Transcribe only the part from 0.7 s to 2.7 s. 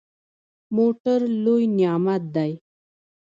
موټر لوی نعمت دی.